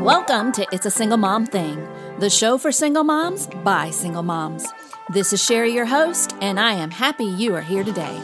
Welcome 0.00 0.52
to 0.52 0.64
It's 0.70 0.86
a 0.86 0.92
Single 0.92 1.18
Mom 1.18 1.44
Thing, 1.44 1.76
the 2.20 2.30
show 2.30 2.56
for 2.56 2.70
single 2.70 3.02
moms 3.02 3.48
by 3.64 3.90
single 3.90 4.22
moms. 4.22 4.64
This 5.12 5.32
is 5.32 5.44
Sherry, 5.44 5.74
your 5.74 5.86
host, 5.86 6.36
and 6.40 6.60
I 6.60 6.74
am 6.74 6.92
happy 6.92 7.24
you 7.24 7.52
are 7.56 7.60
here 7.60 7.82
today. 7.82 8.22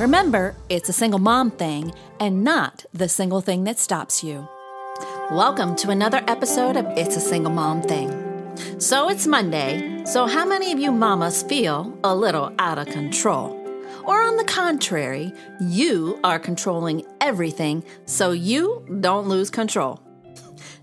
Remember, 0.00 0.56
it's 0.68 0.88
a 0.88 0.92
single 0.92 1.20
mom 1.20 1.52
thing 1.52 1.94
and 2.18 2.42
not 2.42 2.84
the 2.92 3.08
single 3.08 3.40
thing 3.40 3.62
that 3.64 3.78
stops 3.78 4.24
you. 4.24 4.48
Welcome 5.30 5.76
to 5.76 5.90
another 5.90 6.24
episode 6.26 6.76
of 6.76 6.86
It's 6.98 7.16
a 7.16 7.20
Single 7.20 7.52
Mom 7.52 7.82
Thing. 7.82 8.50
So 8.80 9.08
it's 9.08 9.28
Monday, 9.28 10.02
so 10.04 10.26
how 10.26 10.44
many 10.44 10.72
of 10.72 10.80
you 10.80 10.90
mamas 10.90 11.44
feel 11.44 11.96
a 12.02 12.16
little 12.16 12.52
out 12.58 12.78
of 12.78 12.88
control? 12.88 13.56
Or 14.04 14.20
on 14.20 14.36
the 14.36 14.44
contrary, 14.44 15.32
you 15.60 16.18
are 16.24 16.40
controlling 16.40 17.06
everything 17.20 17.84
so 18.06 18.32
you 18.32 18.84
don't 19.00 19.28
lose 19.28 19.50
control. 19.50 20.02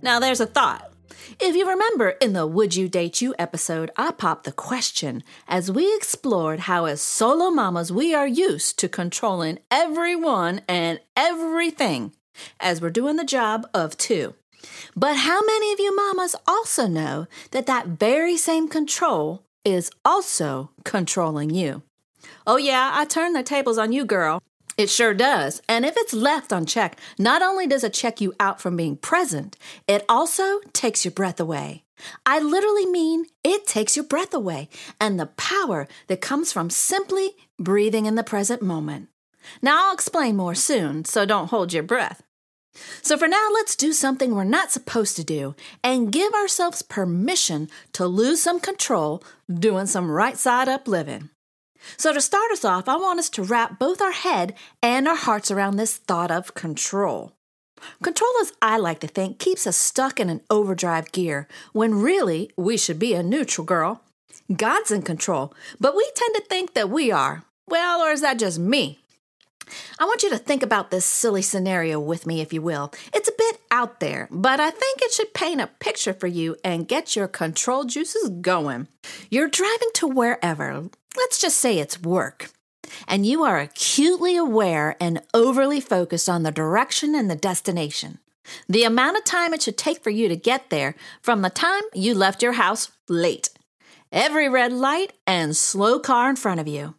Now, 0.02 0.20
there's 0.20 0.42
a 0.42 0.46
thought. 0.46 0.92
If 1.40 1.56
you 1.56 1.70
remember 1.70 2.10
in 2.10 2.34
the 2.34 2.46
Would 2.46 2.76
You 2.76 2.90
Date 2.90 3.22
You 3.22 3.34
episode, 3.40 3.92
I 3.96 4.12
popped 4.12 4.44
the 4.44 4.52
question 4.52 5.24
as 5.48 5.72
we 5.72 5.96
explored 5.96 6.62
how, 6.62 6.86
as 6.86 7.02
solo 7.02 7.50
mamas, 7.50 7.92
we 7.92 8.14
are 8.14 8.28
used 8.28 8.78
to 8.80 8.90
controlling 8.90 9.60
everyone 9.72 10.62
and 10.68 11.00
everything 11.16 12.14
as 12.60 12.82
we're 12.82 12.90
doing 12.90 13.16
the 13.16 13.24
job 13.24 13.68
of 13.74 13.96
two. 13.98 14.36
But 14.96 15.18
how 15.18 15.42
many 15.42 15.72
of 15.72 15.80
you 15.80 15.96
mamas 15.96 16.36
also 16.48 16.88
know 16.88 17.28
that 17.52 17.68
that 17.68 17.88
very 17.88 18.36
same 18.36 18.68
control 18.68 19.44
is 19.64 19.92
also 20.04 20.72
controlling 20.84 21.52
you? 21.52 21.84
Oh, 22.46 22.58
yeah, 22.58 22.92
I 22.94 23.06
turned 23.06 23.36
the 23.36 23.44
tables 23.44 23.78
on 23.78 23.94
you, 23.94 24.04
girl. 24.04 24.42
It 24.80 24.90
sure 24.90 25.14
does. 25.14 25.62
And 25.68 25.86
if 25.86 25.96
it's 25.98 26.14
left 26.14 26.54
unchecked, 26.54 27.02
not 27.18 27.42
only 27.42 27.68
does 27.68 27.84
it 27.84 27.92
check 27.92 28.22
you 28.22 28.34
out 28.40 28.62
from 28.62 28.78
being 28.78 28.96
present, 28.96 29.58
it 29.90 30.06
also 30.08 30.62
takes 30.72 31.04
your 31.04 31.12
breath 31.12 31.38
away. 31.38 31.84
I 32.26 32.40
literally 32.40 32.86
mean 32.86 33.26
it 33.44 33.68
takes 33.68 33.98
your 33.98 34.06
breath 34.06 34.34
away 34.34 34.70
and 34.98 35.20
the 35.20 35.26
power 35.26 35.90
that 36.08 36.22
comes 36.22 36.54
from 36.54 36.70
simply 36.70 37.32
breathing 37.60 38.06
in 38.06 38.16
the 38.16 38.24
present 38.24 38.62
moment. 38.62 39.10
Now, 39.62 39.88
I'll 39.88 39.94
explain 39.94 40.38
more 40.38 40.56
soon, 40.56 41.04
so 41.04 41.26
don't 41.26 41.50
hold 41.50 41.74
your 41.74 41.84
breath. 41.84 42.24
So, 43.02 43.18
for 43.18 43.28
now, 43.28 43.50
let's 43.52 43.76
do 43.76 43.92
something 43.92 44.34
we're 44.34 44.46
not 44.46 44.72
supposed 44.72 45.18
to 45.18 45.26
do 45.26 45.56
and 45.84 46.10
give 46.10 46.34
ourselves 46.34 46.84
permission 46.84 47.68
to 47.92 48.08
lose 48.08 48.42
some 48.42 48.62
control 48.62 49.26
doing 49.54 49.88
some 49.88 50.10
right 50.10 50.38
side 50.38 50.70
up 50.70 50.88
living. 50.88 51.32
So, 51.98 52.14
to 52.14 52.22
start 52.22 52.52
us 52.52 52.66
off, 52.66 52.88
I 52.88 52.96
want 52.96 53.20
us 53.20 53.30
to 53.32 53.44
wrap 53.44 53.80
both 53.80 54.02
our 54.02 54.12
head 54.12 54.54
and 54.82 55.08
our 55.08 55.16
hearts 55.16 55.52
around 55.52 55.78
this 55.78 55.98
thought 55.98 56.32
of 56.32 56.54
control. 56.54 57.34
Control, 58.02 58.32
as 58.42 58.52
I 58.62 58.78
like 58.78 59.00
to 59.00 59.08
think, 59.08 59.40
keeps 59.40 59.66
us 59.66 59.78
stuck 59.78 60.20
in 60.20 60.30
an 60.30 60.42
overdrive 60.50 61.12
gear 61.12 61.48
when 61.72 62.02
really 62.02 62.52
we 62.58 62.78
should 62.78 63.00
be 63.00 63.14
a 63.14 63.24
neutral 63.24 63.66
girl. 63.66 64.02
God's 64.56 64.92
in 64.92 65.04
control, 65.04 65.54
but 65.80 65.96
we 65.96 66.10
tend 66.16 66.36
to 66.36 66.42
think 66.42 66.74
that 66.74 66.90
we 66.90 67.12
are. 67.12 67.44
Well, 67.68 68.02
or 68.02 68.12
is 68.12 68.22
that 68.22 68.40
just 68.40 68.60
me? 68.60 69.00
I 70.00 70.06
want 70.06 70.24
you 70.24 70.30
to 70.32 70.38
think 70.38 70.64
about 70.64 70.90
this 70.90 71.06
silly 71.06 71.44
scenario 71.44 72.00
with 72.00 72.26
me, 72.26 72.42
if 72.42 72.52
you 72.52 72.62
will. 72.62 72.92
It's 73.14 73.30
a 73.30 73.34
bit 73.38 73.62
out 73.70 74.00
there, 74.00 74.28
but 74.32 74.60
I 74.60 74.72
think 74.72 75.02
it 75.02 75.12
should 75.12 75.34
paint 75.34 75.62
a 75.62 75.68
picture 75.68 76.14
for 76.14 76.28
you 76.28 76.56
and 76.64 76.88
get 76.88 77.16
your 77.16 77.28
control 77.28 77.84
juices 77.84 78.30
going. 78.30 78.88
You're 79.30 79.48
driving 79.48 79.90
to 79.96 80.08
wherever, 80.08 80.90
let's 81.18 81.40
just 81.40 81.58
say 81.58 81.80
it's 81.80 82.02
work, 82.02 82.52
and 83.08 83.26
you 83.26 83.44
are 83.44 83.60
acutely 83.60 84.36
aware 84.36 84.96
and 85.00 85.22
overly 85.34 85.80
focused 85.80 86.30
on 86.30 86.44
the 86.44 86.52
direction 86.52 87.16
and 87.16 87.30
the 87.30 87.36
destination. 87.36 88.20
The 88.68 88.84
amount 88.84 89.18
of 89.18 89.24
time 89.24 89.54
it 89.54 89.62
should 89.62 89.78
take 89.78 90.04
for 90.04 90.10
you 90.10 90.28
to 90.28 90.36
get 90.36 90.70
there 90.70 90.96
from 91.22 91.42
the 91.42 91.50
time 91.50 91.84
you 91.94 92.16
left 92.16 92.42
your 92.42 92.54
house 92.54 92.92
late. 93.08 93.50
Every 94.12 94.50
red 94.50 94.74
light 94.74 95.14
and 95.28 95.56
slow 95.56 96.00
car 96.00 96.30
in 96.30 96.36
front 96.36 96.60
of 96.60 96.68
you. 96.68 96.96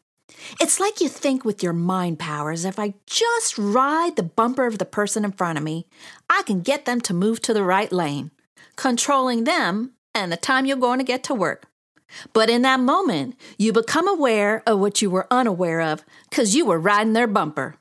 It's 0.61 0.78
like 0.78 1.01
you 1.01 1.08
think 1.08 1.45
with 1.45 1.63
your 1.63 1.73
mind 1.73 2.18
powers 2.18 2.64
if 2.64 2.79
I 2.79 2.95
just 3.07 3.58
ride 3.58 4.17
the 4.17 4.23
bumper 4.23 4.67
of 4.67 4.79
the 4.79 4.84
person 4.84 5.24
in 5.24 5.33
front 5.33 5.58
of 5.58 5.64
me, 5.64 5.86
I 6.29 6.42
can 6.46 6.61
get 6.61 6.84
them 6.84 7.01
to 7.02 7.14
move 7.14 7.42
to 7.42 7.55
the 7.55 7.64
right 7.64 7.90
lane, 7.90 8.30
controlling 8.77 9.45
them 9.45 9.92
and 10.14 10.30
the 10.30 10.36
time 10.36 10.67
you're 10.67 10.77
going 10.77 10.98
to 10.98 11.05
get 11.05 11.24
to 11.24 11.34
work. 11.34 11.67
But 12.32 12.50
in 12.50 12.62
that 12.62 12.80
moment, 12.80 13.38
you 13.58 13.72
become 13.72 14.08
aware 14.08 14.62
of 14.66 14.78
what 14.78 15.00
you 15.02 15.10
were 15.10 15.26
unaware 15.30 15.80
of 15.80 16.04
because 16.28 16.54
you 16.54 16.66
were 16.66 16.78
riding 16.78 17.12
their 17.12 17.26
bumper. 17.26 17.76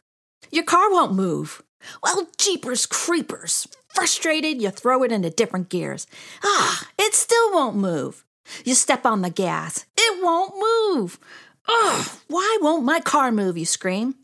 Your 0.51 0.63
car 0.63 0.91
won't 0.91 1.13
move. 1.13 1.62
Well, 2.03 2.28
jeepers 2.38 2.85
creepers. 2.85 3.67
Frustrated, 3.94 4.62
you 4.62 4.69
throw 4.69 5.03
it 5.03 5.12
into 5.12 5.29
different 5.29 5.69
gears. 5.69 6.07
Ah, 6.44 6.88
it 6.97 7.13
still 7.13 7.51
won't 7.51 7.75
move. 7.75 8.25
You 8.66 8.75
step 8.75 9.06
on 9.06 9.22
the 9.22 9.29
gas. 9.29 9.85
It 9.97 10.23
won't 10.23 10.53
move. 10.56 11.19
Ugh, 11.67 12.07
why 12.28 12.57
won't 12.61 12.85
my 12.85 13.00
car 13.00 13.31
move? 13.31 13.57
You 13.57 13.66
scream. 13.66 14.16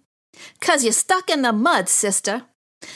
Cause 0.59 0.83
you're 0.83 0.93
stuck 0.93 1.29
in 1.29 1.41
the 1.41 1.53
mud, 1.53 1.87
sister. 1.87 2.43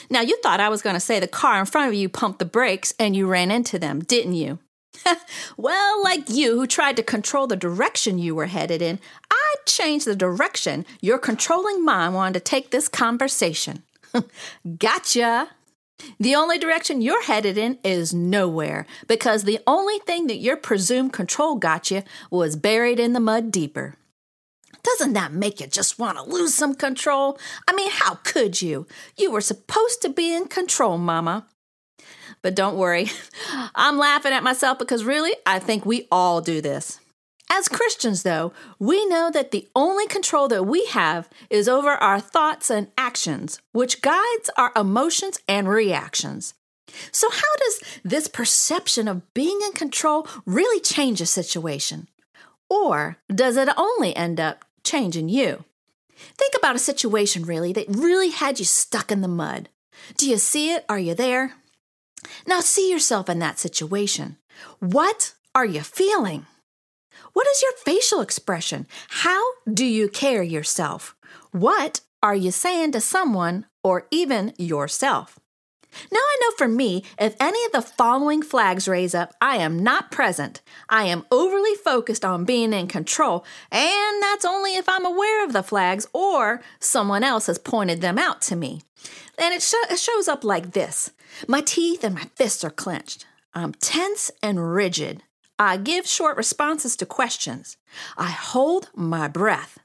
Now, 0.08 0.20
you 0.20 0.36
thought 0.42 0.60
I 0.60 0.68
was 0.68 0.82
going 0.82 0.94
to 0.94 1.00
say 1.00 1.18
the 1.18 1.26
car 1.26 1.58
in 1.58 1.66
front 1.66 1.88
of 1.88 1.94
you 1.94 2.08
pumped 2.08 2.38
the 2.38 2.44
brakes 2.44 2.94
and 2.98 3.16
you 3.16 3.26
ran 3.26 3.50
into 3.50 3.78
them, 3.78 4.00
didn't 4.00 4.34
you? 4.34 4.58
well, 5.56 6.02
like 6.02 6.28
you 6.28 6.56
who 6.56 6.66
tried 6.66 6.96
to 6.96 7.02
control 7.02 7.46
the 7.46 7.56
direction 7.56 8.18
you 8.18 8.34
were 8.34 8.46
headed 8.46 8.82
in, 8.82 8.98
I 9.30 9.54
changed 9.66 10.06
the 10.06 10.16
direction 10.16 10.84
your 11.00 11.18
controlling 11.18 11.84
mind 11.84 12.14
wanted 12.14 12.34
to 12.34 12.40
take 12.40 12.70
this 12.70 12.88
conversation. 12.88 13.82
gotcha. 14.78 15.50
The 16.18 16.34
only 16.34 16.58
direction 16.58 17.02
you're 17.02 17.24
headed 17.24 17.58
in 17.58 17.78
is 17.84 18.14
nowhere 18.14 18.86
because 19.06 19.44
the 19.44 19.60
only 19.66 19.98
thing 20.00 20.26
that 20.28 20.38
your 20.38 20.56
presumed 20.56 21.12
control 21.12 21.56
got 21.56 21.90
you 21.90 22.02
was 22.30 22.56
buried 22.56 22.98
in 22.98 23.12
the 23.12 23.20
mud 23.20 23.50
deeper. 23.50 23.96
Doesn't 24.82 25.12
that 25.12 25.32
make 25.32 25.60
you 25.60 25.66
just 25.66 25.98
want 25.98 26.16
to 26.16 26.24
lose 26.24 26.54
some 26.54 26.74
control? 26.74 27.38
I 27.68 27.74
mean, 27.74 27.90
how 27.90 28.14
could 28.14 28.62
you? 28.62 28.86
You 29.16 29.30
were 29.30 29.42
supposed 29.42 30.00
to 30.02 30.08
be 30.08 30.34
in 30.34 30.46
control, 30.46 30.96
Mama. 30.96 31.46
But 32.42 32.54
don't 32.54 32.76
worry, 32.76 33.08
I'm 33.74 33.98
laughing 33.98 34.32
at 34.32 34.42
myself 34.42 34.78
because 34.78 35.04
really, 35.04 35.34
I 35.46 35.58
think 35.58 35.84
we 35.84 36.08
all 36.10 36.40
do 36.40 36.60
this. 36.60 37.00
As 37.52 37.68
Christians, 37.68 38.22
though, 38.22 38.52
we 38.78 39.04
know 39.06 39.28
that 39.32 39.50
the 39.50 39.68
only 39.74 40.06
control 40.06 40.46
that 40.48 40.66
we 40.66 40.86
have 40.86 41.28
is 41.50 41.68
over 41.68 41.90
our 41.90 42.20
thoughts 42.20 42.70
and 42.70 42.86
actions, 42.96 43.60
which 43.72 44.02
guides 44.02 44.50
our 44.56 44.70
emotions 44.76 45.40
and 45.48 45.68
reactions. 45.68 46.54
So, 47.10 47.28
how 47.28 47.56
does 47.58 47.80
this 48.04 48.28
perception 48.28 49.08
of 49.08 49.34
being 49.34 49.60
in 49.66 49.72
control 49.72 50.28
really 50.46 50.80
change 50.80 51.20
a 51.20 51.26
situation? 51.26 52.08
Or 52.68 53.18
does 53.28 53.56
it 53.56 53.68
only 53.76 54.14
end 54.14 54.38
up 54.38 54.64
changing 54.84 55.28
you? 55.28 55.64
Think 56.36 56.54
about 56.56 56.76
a 56.76 56.80
situation 56.80 57.44
really 57.44 57.72
that 57.72 57.88
really 57.88 58.30
had 58.30 58.60
you 58.60 58.64
stuck 58.64 59.10
in 59.10 59.22
the 59.22 59.28
mud. 59.28 59.68
Do 60.16 60.28
you 60.28 60.36
see 60.36 60.72
it? 60.72 60.84
Are 60.88 60.98
you 60.98 61.14
there? 61.14 61.54
Now 62.46 62.60
see 62.60 62.90
yourself 62.90 63.28
in 63.28 63.38
that 63.40 63.58
situation. 63.58 64.36
What 64.78 65.34
are 65.54 65.64
you 65.64 65.80
feeling? 65.80 66.46
What 67.32 67.46
is 67.48 67.62
your 67.62 67.72
facial 67.84 68.20
expression? 68.20 68.86
How 69.08 69.42
do 69.72 69.84
you 69.84 70.08
carry 70.08 70.48
yourself? 70.48 71.14
What 71.52 72.00
are 72.22 72.34
you 72.34 72.50
saying 72.50 72.92
to 72.92 73.00
someone 73.00 73.66
or 73.82 74.06
even 74.10 74.52
yourself? 74.58 75.38
Now 76.12 76.18
I 76.20 76.36
know 76.40 76.50
for 76.56 76.68
me, 76.68 77.04
if 77.18 77.34
any 77.40 77.64
of 77.64 77.72
the 77.72 77.82
following 77.82 78.42
flags 78.42 78.86
raise 78.86 79.14
up, 79.14 79.34
I 79.40 79.56
am 79.56 79.82
not 79.82 80.12
present. 80.12 80.60
I 80.88 81.04
am 81.04 81.26
overly 81.30 81.74
focused 81.74 82.24
on 82.24 82.44
being 82.44 82.72
in 82.72 82.86
control, 82.86 83.44
and 83.72 84.22
that's 84.22 84.44
only 84.44 84.76
if 84.76 84.88
I'm 84.88 85.04
aware 85.04 85.44
of 85.44 85.52
the 85.52 85.64
flags 85.64 86.06
or 86.12 86.62
someone 86.78 87.24
else 87.24 87.46
has 87.46 87.58
pointed 87.58 88.00
them 88.00 88.18
out 88.18 88.40
to 88.42 88.56
me. 88.56 88.82
And 89.36 89.52
it, 89.54 89.62
sh- 89.62 89.74
it 89.90 89.98
shows 89.98 90.28
up 90.28 90.44
like 90.44 90.72
this 90.72 91.10
My 91.48 91.60
teeth 91.60 92.04
and 92.04 92.14
my 92.14 92.24
fists 92.36 92.64
are 92.64 92.70
clenched. 92.70 93.26
I'm 93.54 93.72
tense 93.74 94.30
and 94.42 94.72
rigid. 94.72 95.22
I 95.58 95.76
give 95.76 96.06
short 96.06 96.36
responses 96.36 96.96
to 96.96 97.06
questions. 97.06 97.76
I 98.16 98.30
hold 98.30 98.88
my 98.94 99.28
breath. 99.28 99.78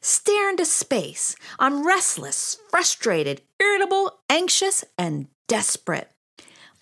Stare 0.00 0.50
into 0.50 0.64
space. 0.64 1.36
I'm 1.58 1.86
restless, 1.86 2.58
frustrated, 2.68 3.42
irritable, 3.58 4.18
anxious, 4.28 4.84
and 4.98 5.28
desperate. 5.48 6.10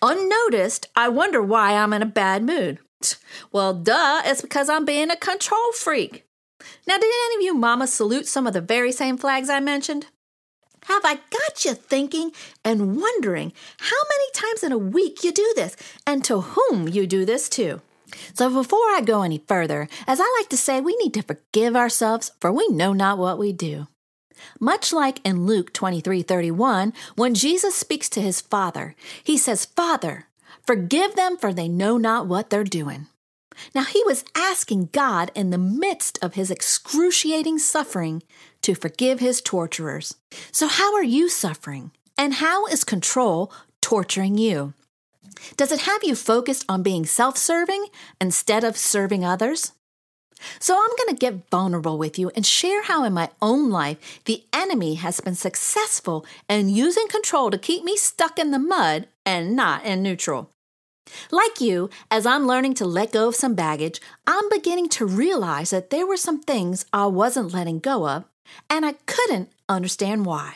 Unnoticed, 0.01 0.87
I 0.95 1.09
wonder 1.09 1.41
why 1.41 1.73
I'm 1.73 1.93
in 1.93 2.01
a 2.01 2.07
bad 2.07 2.43
mood. 2.43 2.79
Well, 3.51 3.73
duh, 3.73 4.21
it's 4.25 4.41
because 4.41 4.69
I'm 4.69 4.85
being 4.85 5.09
a 5.09 5.15
control 5.15 5.71
freak. 5.73 6.25
Now, 6.85 6.97
did 6.97 7.05
any 7.05 7.35
of 7.35 7.41
you 7.41 7.55
mamas 7.55 7.93
salute 7.93 8.27
some 8.27 8.45
of 8.45 8.53
the 8.53 8.61
very 8.61 8.91
same 8.91 9.17
flags 9.17 9.49
I 9.49 9.59
mentioned? 9.59 10.07
Have 10.89 11.05
I 11.05 11.15
got 11.15 11.63
you 11.63 11.73
thinking 11.73 12.31
and 12.65 12.99
wondering 12.99 13.53
how 13.77 13.95
many 14.09 14.31
times 14.33 14.63
in 14.63 14.73
a 14.73 14.77
week 14.77 15.23
you 15.23 15.31
do 15.31 15.53
this 15.55 15.77
and 16.05 16.23
to 16.25 16.41
whom 16.41 16.89
you 16.89 17.07
do 17.07 17.25
this 17.25 17.47
to? 17.49 17.81
So, 18.33 18.49
before 18.49 18.89
I 18.89 19.01
go 19.05 19.21
any 19.21 19.41
further, 19.47 19.87
as 20.05 20.19
I 20.19 20.35
like 20.39 20.49
to 20.49 20.57
say, 20.57 20.81
we 20.81 20.97
need 20.97 21.13
to 21.13 21.21
forgive 21.21 21.75
ourselves, 21.75 22.31
for 22.41 22.51
we 22.51 22.67
know 22.67 22.91
not 22.91 23.17
what 23.17 23.37
we 23.37 23.53
do. 23.53 23.87
Much 24.59 24.91
like 24.91 25.25
in 25.25 25.45
Luke 25.45 25.71
23 25.73 26.23
31, 26.23 26.93
when 27.15 27.35
Jesus 27.35 27.75
speaks 27.75 28.09
to 28.09 28.21
his 28.21 28.41
Father, 28.41 28.95
he 29.23 29.37
says, 29.37 29.65
Father, 29.65 30.25
Forgive 30.69 31.15
them, 31.15 31.35
for 31.35 31.51
they 31.51 31.67
know 31.67 31.97
not 31.97 32.27
what 32.27 32.51
they're 32.51 32.63
doing. 32.63 33.07
Now, 33.73 33.83
he 33.83 34.01
was 34.05 34.25
asking 34.35 34.89
God 34.91 35.31
in 35.35 35.49
the 35.49 35.57
midst 35.57 36.19
of 36.21 36.33
his 36.33 36.51
excruciating 36.51 37.59
suffering 37.59 38.23
to 38.61 38.75
forgive 38.75 39.19
his 39.19 39.41
torturers. 39.41 40.15
So, 40.51 40.67
how 40.67 40.95
are 40.95 41.03
you 41.03 41.29
suffering? 41.29 41.91
And 42.17 42.35
how 42.35 42.65
is 42.67 42.83
control 42.83 43.51
torturing 43.81 44.37
you? 44.37 44.73
Does 45.55 45.71
it 45.71 45.81
have 45.81 46.03
you 46.03 46.15
focused 46.15 46.65
on 46.67 46.83
being 46.83 47.05
self 47.05 47.37
serving 47.37 47.85
instead 48.19 48.63
of 48.63 48.77
serving 48.77 49.23
others? 49.23 49.71
So, 50.59 50.75
I'm 50.75 50.95
going 50.97 51.15
to 51.15 51.19
get 51.19 51.49
vulnerable 51.49 51.97
with 51.97 52.17
you 52.17 52.31
and 52.35 52.45
share 52.45 52.83
how 52.83 53.03
in 53.03 53.13
my 53.13 53.29
own 53.41 53.69
life 53.69 54.21
the 54.25 54.43
enemy 54.53 54.95
has 54.95 55.19
been 55.19 55.35
successful 55.35 56.25
in 56.47 56.69
using 56.69 57.07
control 57.07 57.51
to 57.51 57.57
keep 57.57 57.83
me 57.83 57.97
stuck 57.97 58.39
in 58.39 58.51
the 58.51 58.59
mud 58.59 59.07
and 59.25 59.55
not 59.55 59.85
in 59.85 60.01
neutral. 60.01 60.49
Like 61.31 61.61
you, 61.61 61.89
as 62.09 62.25
I'm 62.25 62.47
learning 62.47 62.75
to 62.75 62.85
let 62.85 63.11
go 63.11 63.27
of 63.27 63.35
some 63.35 63.55
baggage, 63.55 63.99
I'm 64.27 64.49
beginning 64.49 64.89
to 64.89 65.05
realize 65.05 65.69
that 65.71 65.89
there 65.89 66.07
were 66.07 66.17
some 66.17 66.41
things 66.41 66.85
I 66.93 67.05
wasn't 67.07 67.53
letting 67.53 67.79
go 67.79 68.07
of, 68.07 68.25
and 68.69 68.85
I 68.85 68.93
couldn't 69.05 69.49
understand 69.67 70.25
why. 70.25 70.55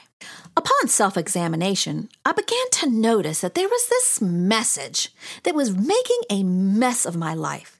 Upon 0.55 0.87
self 0.87 1.17
examination, 1.17 2.09
I 2.25 2.31
began 2.31 2.69
to 2.73 2.89
notice 2.89 3.41
that 3.41 3.55
there 3.55 3.67
was 3.67 3.87
this 3.87 4.21
message 4.21 5.09
that 5.43 5.55
was 5.55 5.75
making 5.75 6.21
a 6.29 6.43
mess 6.43 7.05
of 7.05 7.15
my 7.15 7.33
life. 7.33 7.79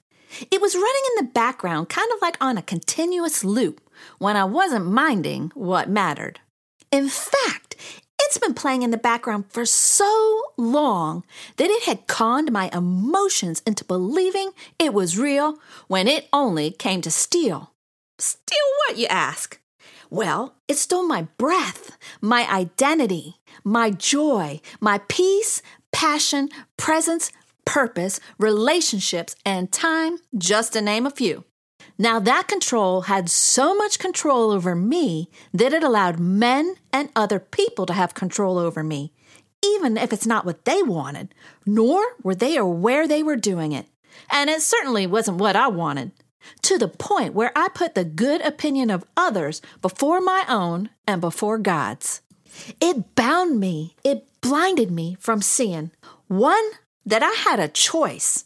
It 0.49 0.61
was 0.61 0.75
running 0.75 1.03
in 1.11 1.25
the 1.25 1.31
background, 1.31 1.89
kind 1.89 2.09
of 2.13 2.21
like 2.21 2.37
on 2.41 2.57
a 2.57 2.63
continuous 2.63 3.43
loop, 3.43 3.79
when 4.17 4.35
I 4.35 4.45
wasn't 4.45 4.87
minding 4.87 5.51
what 5.53 5.89
mattered. 5.89 6.39
In 6.91 7.09
fact, 7.09 7.62
it's 8.19 8.37
been 8.37 8.53
playing 8.53 8.81
in 8.81 8.91
the 8.91 8.97
background 8.97 9.45
for 9.49 9.65
so 9.65 10.41
long 10.57 11.23
that 11.57 11.69
it 11.69 11.83
had 11.83 12.07
conned 12.07 12.51
my 12.51 12.69
emotions 12.73 13.61
into 13.65 13.85
believing 13.85 14.51
it 14.79 14.93
was 14.93 15.19
real 15.19 15.59
when 15.87 16.07
it 16.07 16.27
only 16.33 16.71
came 16.71 17.01
to 17.01 17.11
steal. 17.11 17.73
Steal 18.17 18.57
what, 18.87 18.97
you 18.97 19.07
ask? 19.07 19.59
Well, 20.09 20.55
it 20.67 20.77
stole 20.77 21.07
my 21.07 21.27
breath, 21.37 21.97
my 22.21 22.49
identity, 22.51 23.35
my 23.63 23.89
joy, 23.89 24.61
my 24.79 24.99
peace, 25.07 25.61
passion, 25.91 26.49
presence, 26.77 27.31
purpose, 27.65 28.19
relationships, 28.37 29.35
and 29.45 29.71
time, 29.71 30.17
just 30.37 30.73
to 30.73 30.81
name 30.81 31.05
a 31.05 31.11
few. 31.11 31.45
Now, 32.03 32.19
that 32.19 32.49
control 32.49 33.03
had 33.03 33.29
so 33.29 33.73
much 33.73 33.97
control 33.97 34.51
over 34.51 34.75
me 34.75 35.29
that 35.53 35.71
it 35.71 35.85
allowed 35.85 36.19
men 36.19 36.75
and 36.91 37.07
other 37.15 37.39
people 37.39 37.85
to 37.85 37.93
have 37.93 38.13
control 38.13 38.57
over 38.57 38.83
me, 38.83 39.13
even 39.63 39.95
if 39.95 40.11
it's 40.11 40.25
not 40.25 40.43
what 40.43 40.65
they 40.65 40.83
wanted, 40.83 41.33
nor 41.65 42.03
were 42.21 42.35
they 42.35 42.57
aware 42.57 43.07
they 43.07 43.23
were 43.23 43.37
doing 43.37 43.71
it. 43.71 43.85
And 44.29 44.49
it 44.49 44.61
certainly 44.61 45.07
wasn't 45.07 45.37
what 45.37 45.55
I 45.55 45.69
wanted, 45.69 46.11
to 46.63 46.77
the 46.77 46.89
point 46.89 47.35
where 47.35 47.53
I 47.55 47.69
put 47.73 47.95
the 47.95 48.03
good 48.03 48.41
opinion 48.41 48.89
of 48.89 49.05
others 49.15 49.61
before 49.81 50.19
my 50.19 50.43
own 50.49 50.89
and 51.07 51.21
before 51.21 51.57
God's. 51.57 52.21
It 52.81 53.15
bound 53.15 53.61
me, 53.61 53.95
it 54.03 54.27
blinded 54.41 54.91
me 54.91 55.15
from 55.21 55.41
seeing 55.41 55.91
one, 56.27 56.71
that 57.05 57.23
I 57.23 57.31
had 57.31 57.61
a 57.61 57.69
choice, 57.69 58.43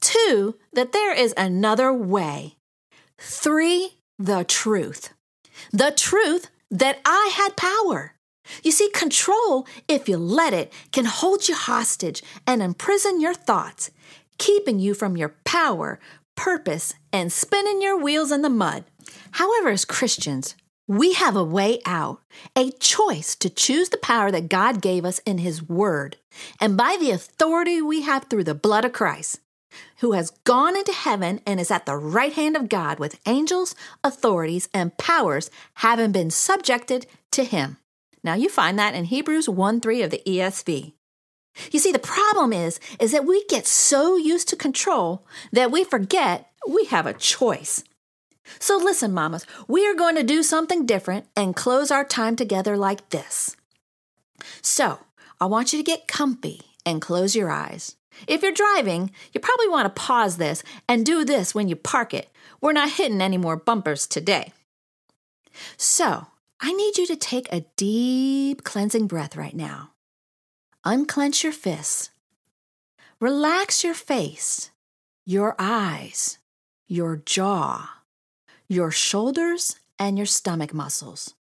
two, 0.00 0.54
that 0.72 0.92
there 0.92 1.12
is 1.14 1.34
another 1.36 1.92
way 1.92 2.56
Three, 3.22 3.98
the 4.18 4.44
truth. 4.44 5.12
The 5.72 5.92
truth 5.94 6.50
that 6.70 7.00
I 7.04 7.30
had 7.34 7.54
power. 7.54 8.14
You 8.62 8.72
see, 8.72 8.88
control, 8.94 9.66
if 9.86 10.08
you 10.08 10.16
let 10.16 10.54
it, 10.54 10.72
can 10.90 11.04
hold 11.04 11.46
you 11.46 11.54
hostage 11.54 12.22
and 12.46 12.62
imprison 12.62 13.20
your 13.20 13.34
thoughts, 13.34 13.90
keeping 14.38 14.80
you 14.80 14.94
from 14.94 15.18
your 15.18 15.34
power, 15.44 16.00
purpose, 16.34 16.94
and 17.12 17.30
spinning 17.30 17.82
your 17.82 17.98
wheels 17.98 18.32
in 18.32 18.40
the 18.40 18.48
mud. 18.48 18.84
However, 19.32 19.68
as 19.68 19.84
Christians, 19.84 20.56
we 20.88 21.12
have 21.12 21.36
a 21.36 21.44
way 21.44 21.80
out, 21.84 22.22
a 22.56 22.70
choice 22.70 23.36
to 23.36 23.50
choose 23.50 23.90
the 23.90 23.98
power 23.98 24.30
that 24.30 24.48
God 24.48 24.80
gave 24.80 25.04
us 25.04 25.18
in 25.20 25.38
His 25.38 25.62
Word, 25.62 26.16
and 26.58 26.74
by 26.74 26.96
the 26.98 27.10
authority 27.10 27.82
we 27.82 28.00
have 28.00 28.24
through 28.24 28.44
the 28.44 28.54
blood 28.54 28.86
of 28.86 28.94
Christ 28.94 29.40
who 30.00 30.12
has 30.12 30.30
gone 30.44 30.76
into 30.76 30.92
heaven 30.92 31.40
and 31.46 31.60
is 31.60 31.70
at 31.70 31.86
the 31.86 31.96
right 31.96 32.32
hand 32.32 32.56
of 32.56 32.68
God 32.68 32.98
with 32.98 33.20
angels, 33.26 33.74
authorities, 34.02 34.68
and 34.74 34.96
powers 34.96 35.50
having 35.74 36.12
been 36.12 36.30
subjected 36.30 37.06
to 37.30 37.44
him. 37.44 37.76
Now 38.22 38.34
you 38.34 38.48
find 38.48 38.78
that 38.78 38.94
in 38.94 39.04
Hebrews 39.04 39.48
1 39.48 39.80
3 39.80 40.02
of 40.02 40.10
the 40.10 40.22
ESV. 40.26 40.92
You 41.72 41.78
see, 41.78 41.92
the 41.92 41.98
problem 41.98 42.52
is, 42.52 42.80
is 42.98 43.12
that 43.12 43.26
we 43.26 43.44
get 43.46 43.66
so 43.66 44.16
used 44.16 44.48
to 44.48 44.56
control 44.56 45.26
that 45.52 45.70
we 45.70 45.84
forget 45.84 46.50
we 46.68 46.84
have 46.86 47.06
a 47.06 47.12
choice. 47.12 47.82
So 48.58 48.76
listen, 48.76 49.12
mamas, 49.12 49.46
we 49.68 49.86
are 49.86 49.94
going 49.94 50.16
to 50.16 50.22
do 50.22 50.42
something 50.42 50.86
different 50.86 51.26
and 51.36 51.56
close 51.56 51.90
our 51.90 52.04
time 52.04 52.36
together 52.36 52.76
like 52.76 53.10
this. 53.10 53.56
So 54.62 54.98
I 55.40 55.46
want 55.46 55.72
you 55.72 55.78
to 55.78 55.84
get 55.84 56.08
comfy 56.08 56.62
and 56.84 57.00
close 57.00 57.36
your 57.36 57.50
eyes. 57.50 57.96
If 58.26 58.42
you're 58.42 58.52
driving, 58.52 59.10
you 59.32 59.40
probably 59.40 59.68
want 59.68 59.86
to 59.86 60.00
pause 60.00 60.36
this 60.36 60.62
and 60.88 61.04
do 61.04 61.24
this 61.24 61.54
when 61.54 61.68
you 61.68 61.76
park 61.76 62.14
it. 62.14 62.28
We're 62.60 62.72
not 62.72 62.92
hitting 62.92 63.20
any 63.20 63.38
more 63.38 63.56
bumpers 63.56 64.06
today. 64.06 64.52
So, 65.76 66.26
I 66.60 66.72
need 66.72 66.98
you 66.98 67.06
to 67.06 67.16
take 67.16 67.50
a 67.50 67.64
deep 67.76 68.64
cleansing 68.64 69.06
breath 69.06 69.36
right 69.36 69.54
now. 69.54 69.92
Unclench 70.84 71.42
your 71.42 71.52
fists. 71.52 72.10
Relax 73.18 73.84
your 73.84 73.94
face, 73.94 74.70
your 75.26 75.54
eyes, 75.58 76.38
your 76.86 77.16
jaw, 77.16 77.90
your 78.68 78.90
shoulders, 78.90 79.76
and 79.98 80.16
your 80.16 80.26
stomach 80.26 80.72
muscles. 80.72 81.34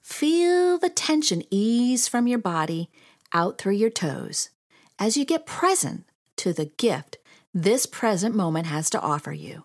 Feel 0.00 0.78
the 0.78 0.88
tension 0.88 1.42
ease 1.50 2.08
from 2.08 2.26
your 2.26 2.38
body 2.38 2.88
out 3.32 3.58
through 3.58 3.74
your 3.74 3.90
toes 3.90 4.50
as 4.98 5.16
you 5.16 5.24
get 5.24 5.46
present 5.46 6.07
to 6.38 6.52
the 6.52 6.66
gift 6.76 7.18
this 7.54 7.86
present 7.86 8.34
moment 8.34 8.66
has 8.66 8.90
to 8.90 9.00
offer 9.00 9.32
you 9.32 9.64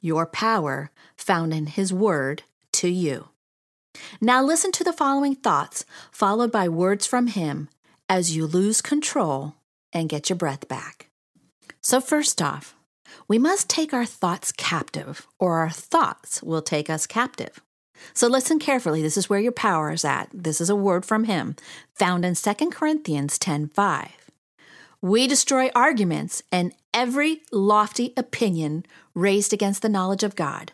your 0.00 0.26
power 0.26 0.90
found 1.16 1.52
in 1.52 1.66
His 1.66 1.92
Word 1.92 2.44
to 2.72 2.88
you. 2.88 3.28
Now, 4.20 4.42
listen 4.42 4.70
to 4.72 4.84
the 4.84 4.92
following 4.92 5.34
thoughts, 5.34 5.84
followed 6.12 6.52
by 6.52 6.68
words 6.68 7.06
from 7.06 7.28
Him 7.28 7.68
as 8.08 8.36
you 8.36 8.46
lose 8.46 8.80
control 8.80 9.54
and 9.92 10.08
get 10.08 10.28
your 10.28 10.36
breath 10.36 10.68
back. 10.68 11.10
So, 11.80 12.00
first 12.00 12.40
off, 12.40 12.76
we 13.26 13.38
must 13.38 13.68
take 13.68 13.92
our 13.92 14.04
thoughts 14.04 14.52
captive, 14.52 15.26
or 15.40 15.58
our 15.58 15.70
thoughts 15.70 16.42
will 16.42 16.62
take 16.62 16.88
us 16.88 17.06
captive. 17.06 17.60
So 18.14 18.28
listen 18.28 18.58
carefully. 18.58 19.02
This 19.02 19.16
is 19.16 19.30
where 19.30 19.40
your 19.40 19.52
power 19.52 19.90
is 19.90 20.04
at. 20.04 20.28
This 20.32 20.60
is 20.60 20.70
a 20.70 20.76
word 20.76 21.04
from 21.04 21.24
him, 21.24 21.56
found 21.94 22.24
in 22.24 22.34
2 22.34 22.54
Corinthians 22.70 23.38
10 23.38 23.68
5. 23.68 24.25
We 25.06 25.28
destroy 25.28 25.70
arguments 25.72 26.42
and 26.50 26.72
every 26.92 27.42
lofty 27.52 28.12
opinion 28.16 28.84
raised 29.14 29.52
against 29.52 29.82
the 29.82 29.88
knowledge 29.88 30.24
of 30.24 30.34
God, 30.34 30.72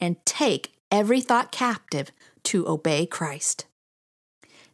and 0.00 0.16
take 0.24 0.72
every 0.90 1.20
thought 1.20 1.52
captive 1.52 2.10
to 2.44 2.66
obey 2.66 3.04
Christ. 3.04 3.66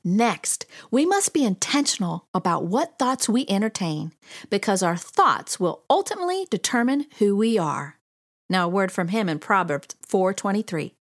Next, 0.05 0.65
we 0.93 1.05
must 1.05 1.35
be 1.35 1.45
intentional 1.45 2.29
about 2.33 2.67
what 2.67 3.01
thoughts 3.01 3.29
we 3.29 3.47
entertain 3.49 4.13
because 4.49 4.81
our 4.81 4.97
thoughts 4.97 5.59
will 5.59 5.83
ultimately 5.91 6.47
determine 6.49 7.07
who 7.19 7.35
we 7.35 7.59
are. 7.59 7.97
Now 8.49 8.67
a 8.67 8.69
word 8.69 8.93
from 8.93 9.09
him 9.09 9.29
in 9.29 9.41
Proverbs 9.41 9.97
4:23. 10.07 10.95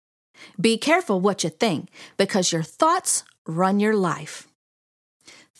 Be 0.60 0.80
careful 0.80 1.22
what 1.22 1.44
you 1.44 1.52
think 1.52 1.90
because 2.18 2.52
your 2.52 2.64
thoughts 2.64 3.24
run 3.46 3.80
your 3.80 3.96
life. 3.96 4.49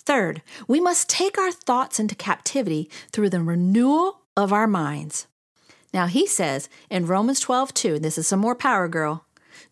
Third, 0.06 0.42
we 0.68 0.80
must 0.80 1.10
take 1.10 1.38
our 1.38 1.52
thoughts 1.52 2.00
into 2.00 2.16
captivity 2.16 2.90
through 3.12 3.30
the 3.30 3.42
renewal 3.42 4.22
of 4.36 4.54
our 4.54 4.68
minds. 4.68 5.28
Now, 5.94 6.08
he 6.08 6.26
says 6.26 6.70
in 6.90 7.06
Romans 7.06 7.40
12, 7.40 7.74
2, 7.74 8.00
this 8.00 8.18
is 8.18 8.28
some 8.28 8.40
more 8.40 8.56
power, 8.56 8.88
girl. 8.88 9.26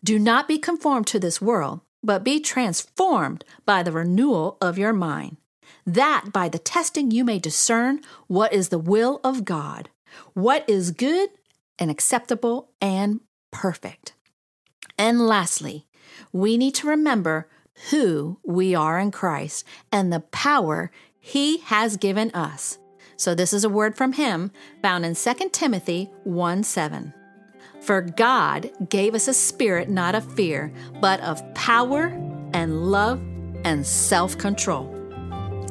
Do 0.04 0.18
not 0.18 0.46
be 0.46 0.58
conformed 0.58 1.06
to 1.08 1.18
this 1.18 1.40
world, 1.40 1.80
but 2.02 2.24
be 2.24 2.40
transformed 2.40 3.44
by 3.64 3.82
the 3.82 3.92
renewal 3.92 4.58
of 4.60 4.78
your 4.78 4.92
mind, 4.92 5.38
that 5.86 6.26
by 6.32 6.48
the 6.48 6.58
testing 6.58 7.10
you 7.10 7.24
may 7.24 7.38
discern 7.38 8.00
what 8.26 8.52
is 8.52 8.68
the 8.68 8.78
will 8.78 9.20
of 9.24 9.44
God, 9.44 9.88
what 10.34 10.68
is 10.68 10.90
good 10.90 11.30
and 11.78 11.90
acceptable 11.90 12.70
and 12.80 13.20
perfect. 13.50 14.12
And 14.98 15.26
lastly, 15.26 15.86
we 16.32 16.56
need 16.56 16.74
to 16.76 16.88
remember 16.88 17.48
who 17.90 18.38
we 18.44 18.74
are 18.74 18.98
in 18.98 19.10
Christ 19.10 19.64
and 19.92 20.12
the 20.12 20.20
power 20.20 20.90
he 21.18 21.58
has 21.58 21.96
given 21.96 22.30
us. 22.32 22.78
So 23.16 23.34
this 23.34 23.52
is 23.52 23.64
a 23.64 23.68
word 23.68 23.96
from 23.96 24.12
him 24.12 24.50
found 24.82 25.04
in 25.04 25.14
2 25.14 25.34
Timothy 25.50 26.10
1 26.24 26.62
7. 26.62 27.12
For 27.80 28.00
God 28.00 28.70
gave 28.88 29.14
us 29.14 29.28
a 29.28 29.34
spirit 29.34 29.88
not 29.88 30.14
of 30.14 30.32
fear, 30.34 30.72
but 31.00 31.20
of 31.20 31.42
power 31.54 32.06
and 32.52 32.90
love 32.90 33.20
and 33.64 33.86
self 33.86 34.36
control. 34.38 34.94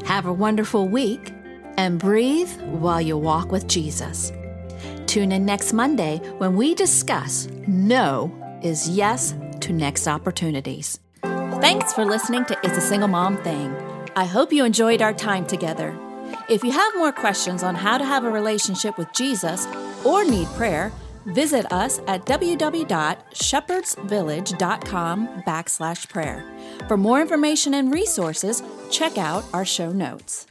Have 0.05 0.25
a 0.25 0.33
wonderful 0.33 0.87
week. 0.87 1.33
and 1.77 1.99
breathe 1.99 2.49
while 2.61 2.99
you 2.99 3.15
walk 3.15 3.51
with 3.51 3.67
Jesus. 3.67 4.31
Tune 5.05 5.31
in 5.31 5.45
next 5.45 5.73
Monday 5.73 6.17
when 6.39 6.55
we 6.55 6.73
discuss 6.73 7.47
no 7.67 8.31
is 8.63 8.89
yes 8.89 9.35
to 9.61 9.71
next 9.71 10.07
opportunities. 10.07 10.99
Thanks 11.59 11.91
for 11.91 12.05
listening 12.05 12.45
to 12.45 12.55
It's 12.63 12.77
a 12.77 12.81
Single 12.81 13.07
Mom 13.07 13.37
Thing. 13.37 13.75
I 14.15 14.25
hope 14.25 14.53
you 14.53 14.63
enjoyed 14.63 15.01
our 15.01 15.11
time 15.11 15.47
together. 15.47 15.97
If 16.47 16.63
you 16.63 16.69
have 16.69 16.95
more 16.95 17.11
questions 17.11 17.63
on 17.63 17.73
how 17.73 17.97
to 17.97 18.05
have 18.05 18.23
a 18.23 18.29
relationship 18.29 18.95
with 18.95 19.11
Jesus 19.11 19.65
or 20.05 20.23
need 20.23 20.45
prayer, 20.49 20.91
visit 21.25 21.71
us 21.71 21.99
at 22.07 22.27
www.shepherdsvillage.com 22.27 25.27
backslash 25.47 26.07
prayer. 26.09 26.45
For 26.87 26.95
more 26.95 27.21
information 27.21 27.73
and 27.73 27.91
resources, 27.91 28.61
check 28.91 29.17
out 29.17 29.43
our 29.51 29.65
show 29.65 29.91
notes. 29.91 30.45